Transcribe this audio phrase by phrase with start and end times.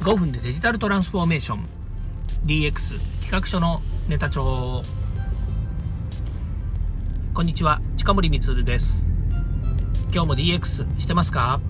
[0.00, 1.68] 5分でデジタルトランスフォーメーション。
[2.46, 4.82] DX 企画書のネタ帳。
[7.34, 7.82] こんにちは。
[7.98, 9.06] 近森光です。
[10.10, 11.60] 今日も DX してますか？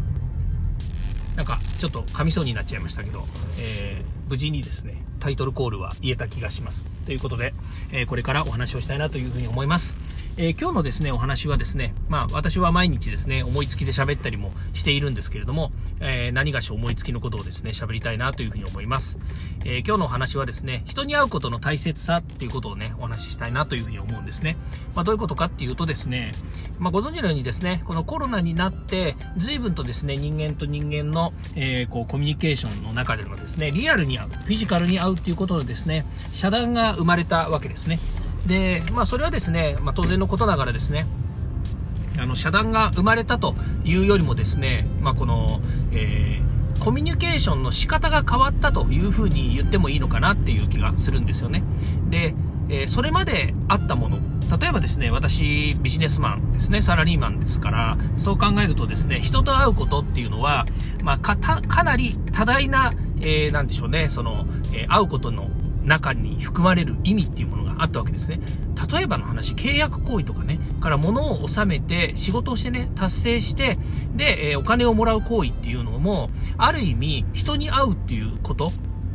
[1.34, 3.26] なんかちょっと噛みそうになっちゃいましたけど、
[3.58, 6.86] えー、無事にですねタイトルコールは言えた気がします。
[7.06, 7.52] ということで、
[7.90, 9.98] えー、これからお話をしたいなというふうに思います。
[10.42, 19.18] えー、今日のですね、お話はですね、まあ私は毎日ですね、思いつきで喋ったりもしているんですけれども、えー、何がし思いつきのことをですね、喋りたいなというふうに思います。
[19.66, 24.56] えー、今日のお話はですね、人に会うことの大切さっていうことをね、お話ししたいなというふうに思うんですね。
[24.94, 26.32] まあどういうことかっていうとですね、
[26.78, 37.98] まあご存知のようにですね、このコロナになって、随分とですね、人間と人間の、えこうコミュニケーションの中でのですね、リアルに会う、フィジカルに会うっていうことでですね、遮断が生まれたわけですね。
[38.46, 41.06] で、まあ、それはですね、まあ、当然のことながらですね、
[42.18, 43.54] あの遮断が生まれたと
[43.84, 45.60] いうよりもですね、まあ、この、
[45.92, 51.62] えー、コミュニケーションの仕方が変わったというふうに言ってもいいのかなっていう気がするんですよね。
[52.08, 52.34] で、
[52.68, 54.18] えー、それまであったもの、
[54.58, 60.66] 例えばですね、私、ビジネスマンですね、サラリーマンですから、そう考えるとですね、人と会うことっていうのは、
[61.02, 61.36] まあ、か
[61.84, 65.48] なり多大な、えー、なんでしょうね、その、え会うことの
[65.90, 68.40] 中に含まれる意味っていうものがあったわけですね。
[68.90, 73.78] 例えばの話、契約行為とかね、から物を納めて、仕事をしてね、達成して、
[74.14, 78.74] で、え、お金をもらう行為っていうのも、ある意味、人に会うっていうこと、フ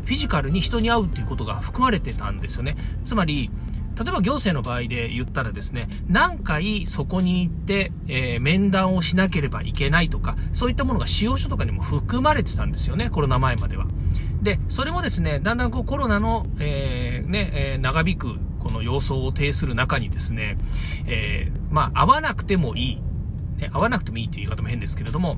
[0.09, 2.75] ィジカルに人に会うっていうことが含まれてたんですよね。
[3.05, 3.49] つまり、
[3.97, 13.87] 例えば行政の場合で言ったらですね、何回そこに行って、えー、面談をしなければいけないとか、そういったものが使用書とかにも含まれてたんですよね、コロナ前までは。
[14.45, 20.57] で、それもですね、だんだんこうコロナの、えー、ね、えー、長引くこの様相を呈する中にですね、
[21.07, 23.01] えまあ、会わなくてもいい、
[23.57, 25.37] ね、会わなくてもいいという言い方も変ですけれども、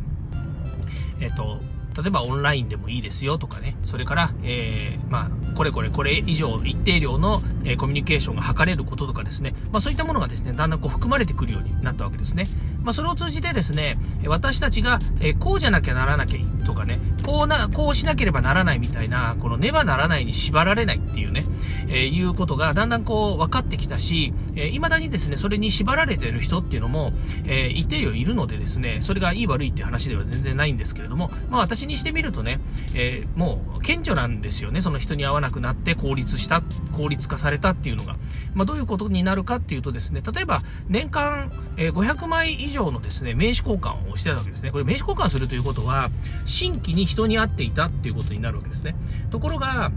[1.22, 1.60] えっ、と、
[1.98, 12.46] 例えばオンラインでもいいですよとかね、それから、えー、まあ、これこれこれ以上一定量の、えー、コミュニケーションが図れることとかですね、まあそういったものがですね、だんだんこう含まれてくるようになったわけですね。
[12.88, 21.44] まあそれを通じてですね、私たちが、え、こうじゃなきゃならなきゃとかね、こうな、こうしなければならないみたいな、このねばならないに縛られないっていうね、
[21.90, 27.12] えー、いうことがだんだんこう分かってきたし、えー、未だにですね、それに縛られてる人っていうのも、
[27.46, 32.62] えー、一定量いるのでですね、それがいい悪いっていう話では全然ないんですけれども、まあ私にしてみるとね、
[32.94, 34.82] えー、もう顕著なんですよね。
[34.82, 36.62] その人に会わなくなって効率した、
[36.96, 38.16] 効率化されたっていうのが。
[38.54, 44.72] まあ、どういうことになるかっていうとですね、例えば年間、え、500枚以上のですね、名刺交換をしてたわけですね。
[44.72, 46.10] これ名刺交換するということは、
[46.46, 48.96] 新規に人に会っていたっていうことになるわけですね。
[49.32, 49.92] ところが、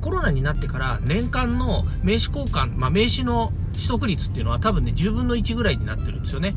[0.00, 6.54] コロナになってから年間の名刺交換、まあ、名刺の取得率っていうのは多分ね、10分の1ぐらいになってるんですよね。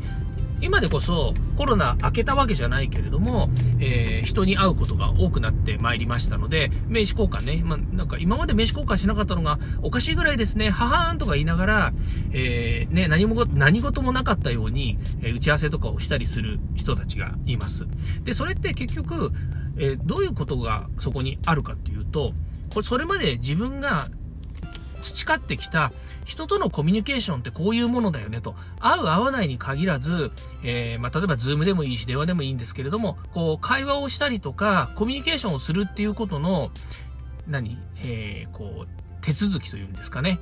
[0.60, 11.92] 今でこそコロナ明けたわけじゃないけれども、えー、人に会うことが多くなってまいりましたので、名刺交換ね、まあ、なんか今まで名刺交換しなかったのがおかしいぐらいですね、ははーんとか言いながら、
[12.32, 17.86] えー、ね、何も、何事もなかったように、え、打ち合わせとかをしたりする人たちがいます。
[18.24, 19.32] で、それって結局、
[19.76, 22.32] えー、どういうことがそこにあるかっていうと、
[22.72, 24.08] これそれまで自分が
[25.12, 25.92] 培ってきた
[26.24, 28.54] 人とのコミュニケーションってこういうものだよねと。
[28.80, 36.70] 合う合わないに限らず、えー、まあ、例えばズームでもいいし電話でもいいんですけれども、こう会話をしたりとかコミュニケーションをするっていうことの、
[37.46, 40.38] 何、えー、こう、手続きというんですかね。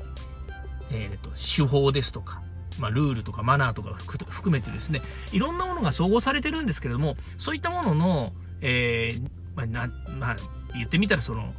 [0.91, 2.43] えっ、ー、と、手法ですとか、
[2.79, 5.03] まあ、ルールとかマナーとか含めてですね、
[5.33, 9.87] いろんなものが総合されてるんですけれども、そういったものの、えー、まあ、な、
[10.19, 10.37] まあ、
[10.75, 11.55] 言ってみたらその、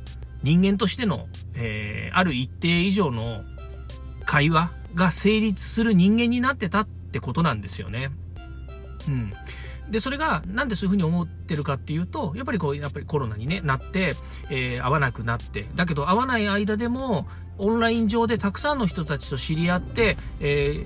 [0.45, 3.43] 人間としての、えー、ある一定以上の
[4.25, 8.11] 会話が成立する人間になってたってことなんですよね。
[9.07, 9.33] うん。
[9.89, 14.13] で、それが、なんでそういうふうに思ってるかっていうと、やっぱりこう、やっぱりコロナにね、なって、
[14.51, 20.85] えー、会わなくなって、だけど会わない間でも、オンライン上でたくさんの人たちと知り合って、え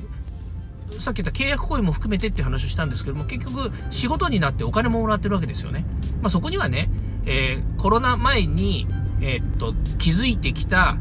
[0.89, 5.85] ー、さっき言った契約行為も含めてっていう話をしたんですけども、結局、仕事になってお金ももらってるわけですよね。
[6.21, 6.89] まあ、そこにはね、
[7.25, 8.87] えー、コロナ前に、
[9.21, 10.97] えー、っと、気づいてきた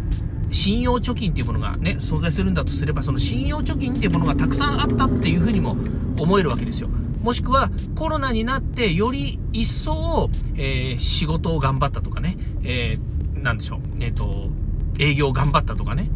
[0.50, 5.76] 信用貯金っていうものがね、存在するんだとすれば、その信用貯金っていうものがたくさんあったっていうふうにも
[6.18, 6.88] 思えるわけですよ。
[7.22, 14.50] もしくはコロナになってより一層、えー、仕事を頑張ったとかね、えー、なんでしょう、えっ、と、
[14.98, 16.10] 営業頑張ったとかね、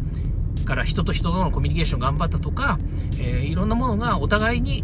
[0.65, 2.79] から人と人とのコミュニケーション頑張ったとか、
[3.19, 4.83] えー、いろんなものがお互いに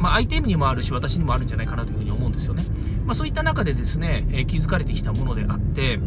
[0.00, 2.64] まあ、相手にもあるし、私にもあるんじゃないかなというふうに思うんですよね。
[3.04, 6.00] まあ、そういった中でですね、えー、気づかれてきたものであって、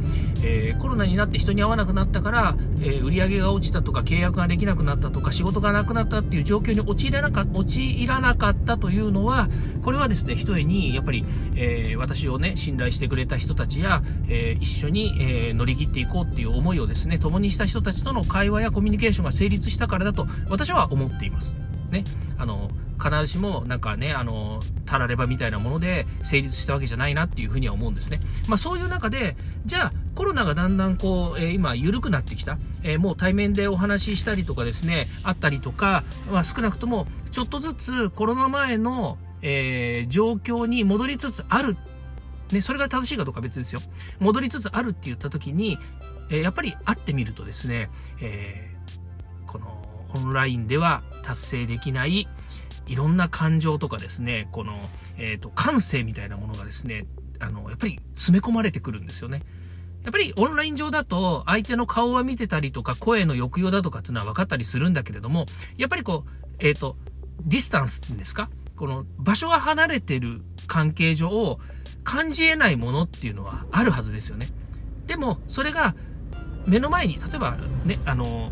[0.44, 9.48] えー、コロナになって人に会わなくなったから、えー、売り上げが落ちたとか、契約ができなくなったとか、仕事がなくなったっていう状況に陥らなか陥らなかったというのは、
[9.84, 11.24] これはですね、ひとえに、やっぱり、
[11.56, 21.62] えー、私をね、信頼してくれた人たちや、えー、一緒に、えー、乗り切っていこうっていう思いをですね、共にした人たちとの会話やコミュニケーションが成立したからだと、私は思っています。
[21.94, 22.04] ね。
[22.38, 22.69] あの、
[23.01, 28.19] 必ずしもなんかね、あの、たらればみたいなもので成立したわけじゃないなっていうふうには思うんですね。
[28.48, 29.36] まあそういう中で、
[29.66, 41.78] じゃあコロナがだんだんこう、えー、今緩くなってきた、えー、もう対面でお話ししたりとかですね、あったりとか、まあ少なくともちょっとずつコロナ前の、えー、状況に戻りつつある。
[42.51, 43.80] ね、それが正しいかどうか別ですよ。
[44.19, 45.80] 戻りつつあるって言った時に、
[46.30, 47.89] えやっぱり会ってみるとですね、
[48.22, 48.73] えこの
[50.15, 52.27] オンラインでは達成できない
[52.88, 54.74] いろんな感情とかですね、この、
[55.18, 57.06] えっ、ー、と、感性みたいなものがですね、
[57.39, 59.42] あの、やっぱり詰め込まれてくるんですよね。
[60.04, 65.45] やっぱりオンライン上だと相手の顔は見てたりとか声の抑揚だとかっていうのは分かったりするんだけれども、
[65.77, 66.30] やっぱりこう、
[66.60, 66.98] えっ、ー、と、
[67.45, 68.50] ディスタンスっていうんですか？
[68.75, 71.60] この場所が離れてる関係上
[72.04, 74.48] 感じ得ないものっていうのはあるはずですよね。
[75.07, 75.95] でも、それが
[76.65, 78.51] 目の前に、例えばね、あの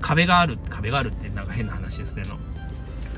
[0.00, 2.22] 壁がある、壁があるってなんか変な話ですね。
[2.24, 2.38] の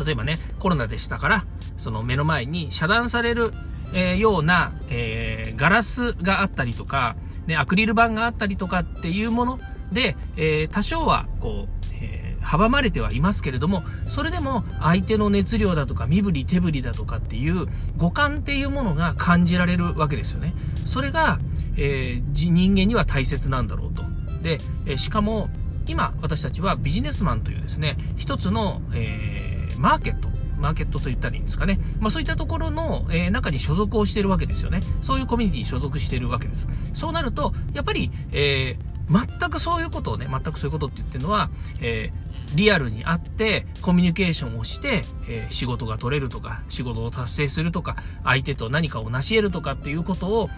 [0.04, 1.44] 例えばね、コロナでしたから、
[1.76, 3.52] その目の前に遮断される、
[3.92, 7.16] えー、ような、えー、ガラスがあったりとか、
[7.46, 9.60] ね、アクリル板があったりとかっていうもの
[9.90, 17.66] で、えー、多少は、こう、え阻まれてはいますけれども、それでも相手の熱量だとか身振り手振りだとかっていう
[17.96, 20.54] 五感っていうものが感じられるわけですよね。
[20.84, 21.38] それが、
[21.76, 24.02] え人間には大切なんだろうと。
[24.42, 25.50] で、えしかも、
[25.86, 31.80] 今私たちはビジネスマンというですね、一つの、えーマーケット、マーケットと言ったらいいんですかね。
[31.98, 34.80] まあそういったところの、えー、中に所属をしているわけですよね。
[35.02, 36.68] そういうコミュニティに所属しているわけです。
[36.94, 41.50] そうなると、やっぱり、えー全くそういうことをね、全くそういうことって言ってるのは、
[41.82, 50.50] えー、リアルに会ってコミュニケーションをして、え、仕事が取れるとか、仕事を達成するとか、相手と何かを成し得るとかっていうことを、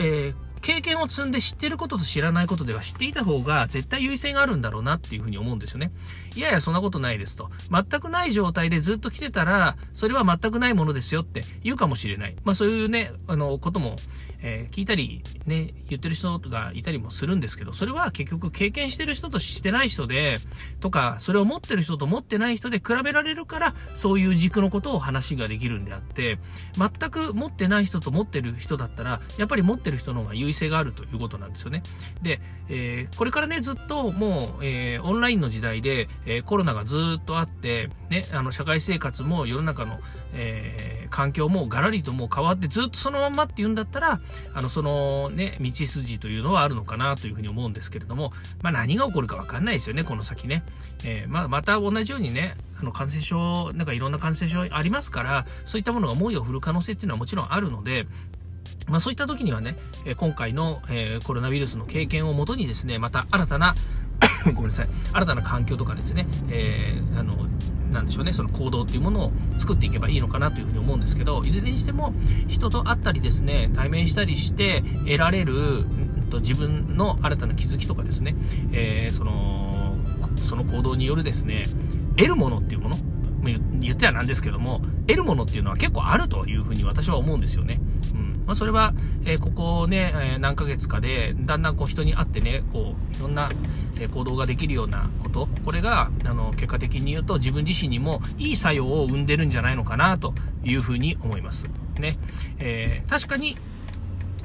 [0.00, 0.34] え、
[0.64, 5.92] 経験を積んで知ってることと知らないことでは知っていた方が絶対優位性があるんだろうなっていうふうに思うんですよね。
[6.34, 7.50] いやいや、そんなことないですと。
[7.70, 12.36] 全くない状態でずっと来てたら、それは全くないものですよって言うかもしれない。
[12.44, 13.96] まあそういうね、あの、ことも、
[14.40, 20.36] えー、聞いたり、ね、言ってる人がいたりもするんですけど、それは結局経験してる人としてない人で、
[20.80, 26.38] とか、それを持ってる人と持ってない人で比べられるから、そういう軸のことを話ができるんであって、
[26.76, 31.82] 全く持ってない人と持ってる人だったら、やっぱり持ってる人の方が優位性があるということなんですよね。
[32.22, 39.98] で、えー、これからね、ずっともう、えー、オンラインの時代で、えコロナがずっとあって、ね、あの、社会生活も世の中の、
[40.32, 44.20] え環境もガラリともう変わってずっとそのまんまって言うんだったら、
[44.52, 50.64] あの、そのね、道筋というのはあるのかなというふうに思うんですけれども、まあ何が起こるかわかんないですよね、この先ね。
[51.04, 58.06] え、まあまた同じようにね、あの感染症、なんかいろんな感染症ありますから、そういったものが猛威を振る可能性っていうのはもちろんあるので、
[58.86, 63.74] まあそういった時にはね、え今回の、えコロナウイルスの経験をもとにですね、また新たな
[64.54, 67.46] ごめんなさい、新たな環境とかですね、えー、あの、
[67.92, 72.14] なんでしょうね、その行動っていうものを作っていけばいいのかなというふうに思うんですけど、いずれにしても
[72.48, 75.84] 人と会ったりですね、対面したりして得られる、
[76.30, 78.34] と自分の新たな気づきとかですね、
[78.72, 79.96] えー、その、
[80.48, 81.64] その行動によるですね、
[82.16, 82.96] 得るものっていうもの、
[83.80, 87.80] 言ってはなんですけども、得るものっていうのは結構あるというふうに私は思うんですよね。
[88.14, 88.33] うん。
[88.46, 88.92] まあ、それは、
[89.24, 93.48] えー、ここね、え、何ヶ月かで、だんだんこう人に会ってね、こう、いろんな、
[93.98, 100.34] え行動ができるようなこと、これが、あの、結果的に言うと自分自身にもいい作用を生んでるんじゃないのかなと
[100.64, 101.66] いうふうに思います。
[101.98, 102.16] ね。
[102.58, 103.56] えー、確かに、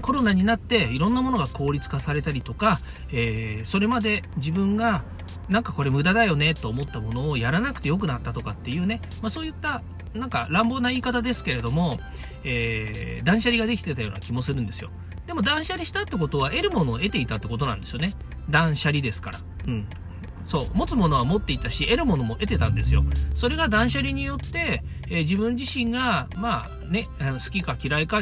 [0.02, 2.80] コロナになっていろんなものが効率化されたりとか、
[3.12, 5.04] えー、それまで自分が
[5.50, 9.82] なんかこれ無駄だよねと思ったものをやらなくてよくなったとかっていうね、まあ、そういった
[10.14, 12.00] なんか乱暴な言い方ですけれども、
[12.44, 14.90] えー、断捨離ができてたような気もするんですよ。
[15.28, 18.14] でも断捨離したってことは得るものを得ていたってことなんですよね。
[18.50, 19.40] 断捨離ですから。
[19.68, 19.88] うん。
[20.48, 23.06] そう、持つものは持っていたし、得るものも得てたんですよ。
[23.36, 28.22] それが断捨離によって、えー、自分自身が、まあね、好きか嫌いか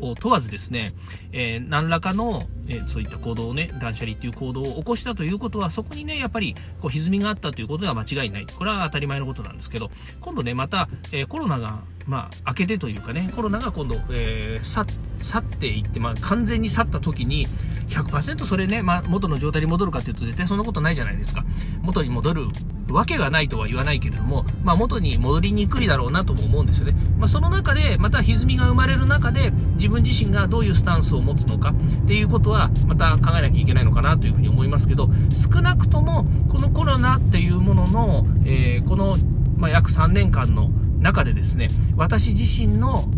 [0.00, 0.92] を問わずですね、
[1.32, 8.46] えー、何らかの、えー、そういった行動をね、断捨離っていう行動を起こしたということは、そこにね、やっぱり、こう、歪みがあったということは間違いない。
[8.46, 9.90] これは当たり前のことなんですけど、
[10.20, 14.86] 今度ね、また、えー、コロナが、まあ、明けてというかね、コロナが今度、えー、
[15.20, 17.46] 去っていって、まあ、完全に去った時に、
[17.88, 21.44] 100%それね、まあ、元の状態に戻るかっていうと、絶対そんなことないじゃないですか。
[21.82, 22.46] 元に戻る
[22.88, 26.94] わけがないとは言わないけれども、まあ、元に戻りにくいだろうなとも思うんですよね。
[27.18, 31.74] まあ、その中で、また歪みが生まれる中で、自分自身がどういうスタンスを持つのか
[32.04, 39.16] っていうことは、また考えなきゃいけないのかなというふうに思いますけど、少なくとも、このコロナっていうものの、えー、この、
[39.58, 43.08] まあ、約3年間の中でですね、私自身の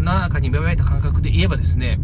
[0.00, 1.98] 中に芽生えた感覚で言えばですね、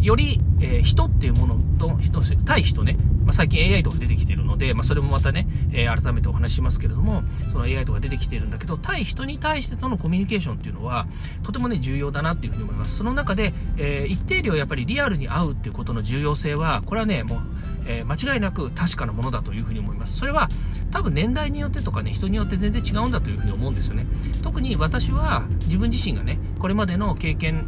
[0.00, 11.08] より、えー、人っていうものと、人、対人ね、まあ、最近 AI とか出てきてるので、まあ、それもまたね、えー、改めてお話ししますけれども、その AI とか出てきてるんだけど、対人に対してとのコミュニケーションっていうのは、
[11.42, 12.96] とてもね、重要だなっていうふうに思います。
[12.96, 17.40] その中で、えー、一定量やっぱりリアルに会うっていうことの重要性は、これはね、もう、
[17.88, 20.16] え、間違いなく確かなものだというふうに思います。
[20.18, 20.48] それは
[20.90, 24.06] 多分年代によってとかね、人によって全然違うんだというふうに思うんですよね。
[24.42, 27.64] 特に私は自分自身がね、これまでの経験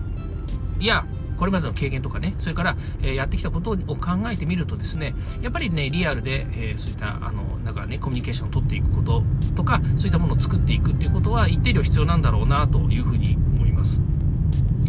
[0.80, 1.06] や
[1.38, 9.22] これまでの経験とかね、それから、え、やってきたことを考えてみるとですね、やっぱりね、リアルで、え、そういった、あの、なんかね、コミュニケーションを取っていくこと
[9.56, 14.00] とか、そういったものを作っていくっていうことは一定量必要なんだろうなというふうに思います。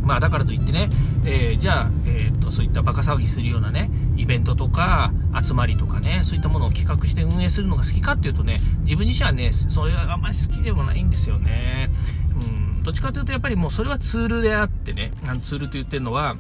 [0.03, 0.89] まあだからといってね、
[1.23, 5.13] えー、じゃあ、えー、とそういったバカ騒ぎするようなね、イベントとか
[5.45, 11.91] 集まりとかね、そういったものを企画して運営するのが好きかっていうとね、自分自身はね、それはあんまり好きでもないんですよね。
[12.89, 16.37] どっちかというとやっぱりもうそれはツールであってね、あのツールと言ってるのは、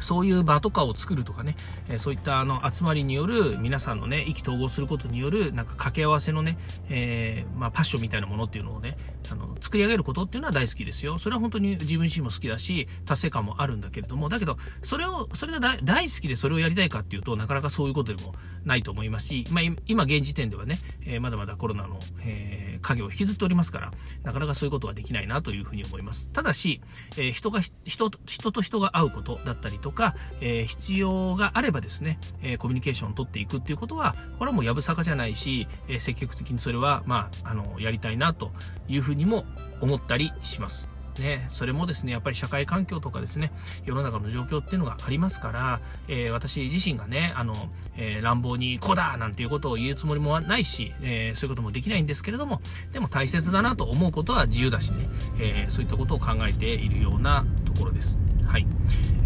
[0.00, 1.56] そういう場とかを作るとかね、
[1.88, 8.96] えそういったあの集まりによる皆さんのね、意気投合することによるなんか掛け合わせのね、えー、まあ、パッションみたいなものっていうのをね、
[9.30, 11.18] あの、作り上げることっていうのは大好きですよ。
[11.18, 26.28] それは本当に自分自身も好きだし、達成感もあるんだけれども、だけど、それを、それが大好きでそれをやりたいかっていうと、なかなかそういうことでもないと思いますし、まあ、今現時点ではね、えー、まだまだコロナの、えー、影を引きずっておりますから、なかなかそういうことはできないなというふうに思います。
[26.30, 26.80] ただし、
[27.16, 38.52] え、人が、人、人と人が会うことだったりととか、え必要があればですね、えコミュニケーションを取っていくっていうことは、これはもうやぶさかじゃないし、え積極的にそれは、まあ、あの、やりたいなと
[38.86, 39.46] いうふうにも
[39.80, 40.88] 思ったりします。
[41.20, 43.50] ね、それもですね、やっぱり社会環境とかですね、
[43.84, 47.54] 世の中の状況っていうのがありますから、えー、私自身がね、あの、
[47.96, 52.60] えー、乱暴にこうだなんていうことを言うつもりもないし、えー、そういうこともできないんですけれども、
[52.92, 55.08] でも大切だなと思うことは自由だしね、
[55.40, 58.18] えそういったことを考えているようなところです。
[58.46, 58.66] はい。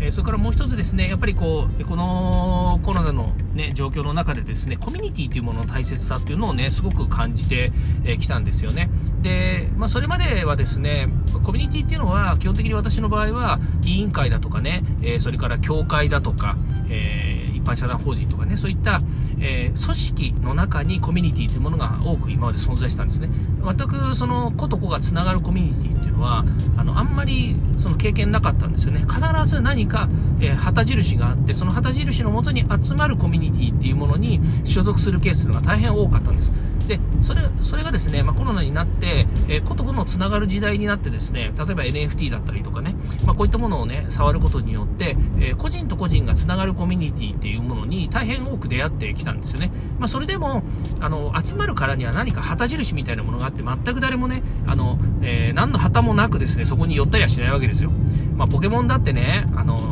[0.02, 7.72] え、それからもう一つですね、やっぱりこう、このコロナのね、状況の中でですね、コミュニティというものの大切さっていうのをね、すごく感じて
[8.04, 8.90] き、えー、たんですよね。
[9.20, 11.08] で、まあ、それまではですね、
[11.44, 16.56] コミュニティっていうのは、基本的に私の場合は、委員会だとかね、えー、それから協会だとか、
[16.88, 17.21] えー、
[17.62, 19.00] 一般社団法人とかね、そういった、
[19.40, 23.28] えー、組織の中にコミュニティというものが多く今まで存在したんですね。
[23.64, 26.44] 全くその子と子がつながるコミュニティっていうのは、
[26.76, 29.04] あの、あんまりその経験なかったんですよね。
[29.08, 30.08] 必ず何か、
[30.40, 36.52] えー、旗印があって、その旗印のもとに集まるコミュニティっていうものに所属するケースが大変多かったんです。
[36.86, 49.70] で、それ、それがですね、まあ、コロナになって、えー、ことのつながる時代になってですね、例えば NFT だったりとかね、まあ、こういったものをね、触ることによって、えー、個人と個人がつながるコミュニティっていうものに大変多く出会ってきたんですよね。
[49.98, 50.62] まあ、それでも、
[51.00, 57.90] あの、集まるからには何か旗印みたいなものがあって、全く誰もね、あの、えー、何の旗もなくですね、そこに寄ったりはしないわけですよ。
[58.36, 59.91] まあ、ポケモンだってね、あの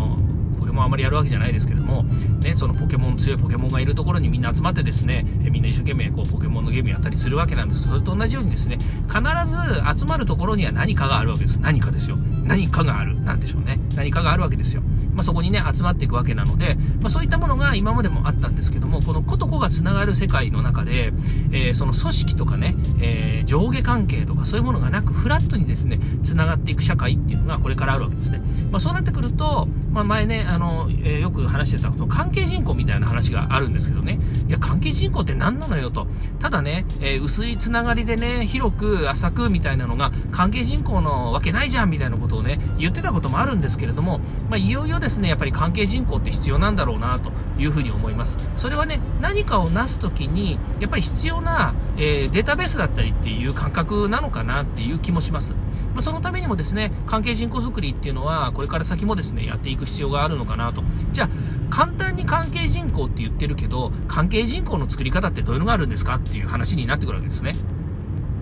[0.71, 2.05] ケモンあまりやるわけじゃないですけれども、
[2.43, 7.83] ね、そのポケモン、強いポケモンがいるところにみんな集まってですね、えみんな一生懸命こうポケモンのゲームやったりするわけなんです。
[7.83, 11.61] それと同じようにですね、必ず集まるところには何かがあるわけです。
[11.61, 12.17] 何かですよ。
[12.45, 13.21] 何かがある。
[13.21, 13.79] なんでしょうね。
[13.97, 14.83] 何かがあるわけですよ。
[15.15, 21.13] まあ、そこにね、集まっていくわけなので、まあ、そういったものが今までもあったんですけども、この子と子が繋がる世界の中で、
[21.53, 28.41] えー、その組織とかね、えー、上下関係とかそういうものがなく、フラットにですね、繋がっていく社会っていうのがこれからあるわけですね。
[28.71, 36.07] まあ、そうなってくると、まあ、前ね、あの、えー、よく話してた、その関係人口みたいな話があるんですけどね、いや、関係人口って何なのよと。
[36.39, 47.31] ただね、えー、薄いつながりでね、広く浅くみたいなのが、関係人口のわけないじゃんみたいなことをね、言ってたこともあるんですけれども、まあ、いよいよですね、やっぱり関係人口って必要なんだろうなと
[47.61, 48.39] いうふうに思います。
[48.57, 55.53] それはね、何かを成すときに、やっぱり必要な、えー、データベースだったりっていう感覚なのかなっていう気もします。
[55.53, 60.83] まあ、そのためにもですね、関係人口づくりっていうのは、これから先もですね、やっていく必要があるのかなと。
[61.13, 61.29] じゃあ、
[61.71, 67.53] 簡単に関係人口って言ってるけど、関係人口の作り方ってどういうのがあるんですかっていう話になってくるわけですね。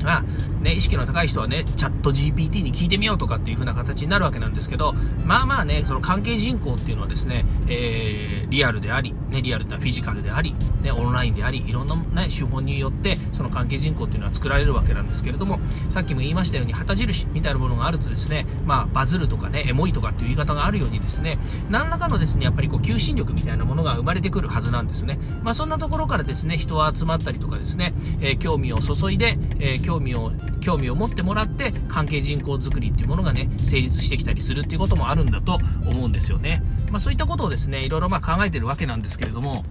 [0.09, 0.25] が、
[0.62, 15.61] ね、意識の高い人はね、チャット GPT に聞いてみようとかっていう風な形になるわけなんですけど、まあまあね、その関係人口っていうのはですね、えー、リアルであり、ね、リアルってのはフィジカルであり、ね、オンラインであり、いろんな、ね、手法によって、その関係人口っていうのは作られるわけなんですけれども、
[15.91, 21.38] さっきも言いましたように、旗印みたいなものがあるとですね、まあ、バズるとかね、エモいとかっていう言い方があるようにですね、
[21.69, 25.19] 何らかのですね、やっぱりこう、求心力みたいなものが生まれてくるはずなんですね。
[25.43, 39.64] まあ、そんなところからですね、人は集まったりとかですね、えー、興味を注いで、えー、興興味を、興味を持ってもらって関係人口づくりっていうものがね成立してきたりするっていうこともあるんだと思うんですよね、まあ、そういったことをですねいろいろま考えてるわけなんですけれども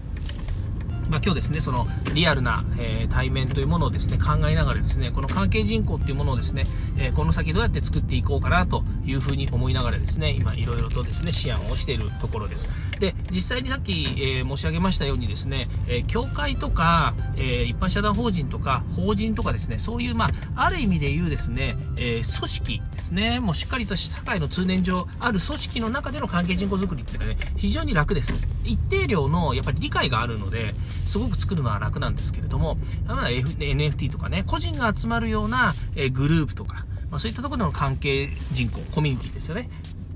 [1.10, 6.66] まあ、今日ですね、そのリアルな、えー、対面というものをですね、考えながらですね、この関係人口っていうものをですね、
[6.98, 12.68] えー、この先どうやって作っていこうかなというふうに思いながらですね、今いろいろとですね、思案をしているところです。
[13.00, 28.34] で、実際にさっき、えー、申し上げましたようにですね、え教会とか、え一般社団法人とか、法人とかですね、そういう、まあ、ある意味で言うですね、え組織ですね、もうしっかりと社会の通念上、ある組織の中での関係人口づくりっていうのはね、非常に楽です。
[28.64, 30.74] 一定量のやっぱり理解があるので、
[31.06, 32.78] すごく作るのは楽なんですけれども、
[33.08, 39.70] NFT とかね、個人が集まるような、えグループとか、まあ、そういったところの関係人口、コミュニティですよね。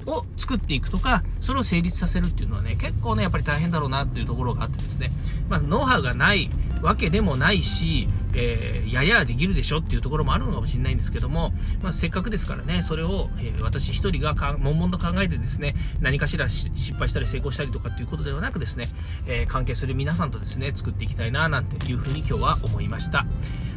[0.06, 5.12] を作っていくとか、それを成立させるっていうのはね、結構ね、やっぱり大変だろうなっていうところがあってですね、
[5.50, 6.50] まあ、ノウハウがない
[6.82, 18.88] わけでもないし、えー、ややできるでしょっていうところもあるのかもしれないんですけども、まあ、せっかくですからね、それを、えー、私一人がか悶々と考えてですね、何かしら失敗したり成功したりとかっていうことではなくですね、
[19.28, 23.26] えー、関係する皆さんとですね、作っていきたいな、なんていうふうに今日は思いました。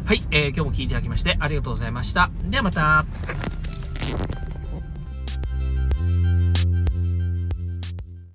[0.04, 2.30] はい、えー、今日も聞いていただきましてありがとうございました。
[2.44, 4.43] ではまた。